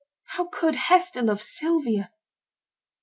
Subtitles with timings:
[0.23, 2.11] How could Hester love Sylvia?